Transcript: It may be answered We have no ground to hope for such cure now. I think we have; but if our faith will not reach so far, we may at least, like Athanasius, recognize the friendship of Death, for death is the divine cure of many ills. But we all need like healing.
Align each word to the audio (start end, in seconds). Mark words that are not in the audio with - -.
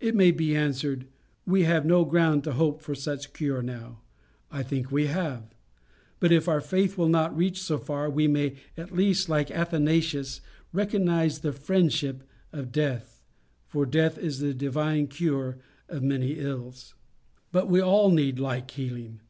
It 0.00 0.16
may 0.16 0.32
be 0.32 0.56
answered 0.56 1.06
We 1.46 1.62
have 1.62 1.86
no 1.86 2.04
ground 2.04 2.42
to 2.42 2.54
hope 2.54 2.82
for 2.82 2.96
such 2.96 3.32
cure 3.32 3.62
now. 3.62 4.00
I 4.50 4.64
think 4.64 4.90
we 4.90 5.06
have; 5.06 5.54
but 6.18 6.32
if 6.32 6.48
our 6.48 6.60
faith 6.60 6.98
will 6.98 7.08
not 7.08 7.36
reach 7.36 7.62
so 7.62 7.78
far, 7.78 8.10
we 8.10 8.26
may 8.26 8.56
at 8.76 8.90
least, 8.90 9.28
like 9.28 9.52
Athanasius, 9.52 10.40
recognize 10.72 11.38
the 11.38 11.52
friendship 11.52 12.24
of 12.52 12.72
Death, 12.72 13.22
for 13.68 13.86
death 13.86 14.18
is 14.18 14.40
the 14.40 14.52
divine 14.52 15.06
cure 15.06 15.58
of 15.88 16.02
many 16.02 16.40
ills. 16.40 16.96
But 17.52 17.68
we 17.68 17.80
all 17.80 18.10
need 18.10 18.40
like 18.40 18.68
healing. 18.68 19.20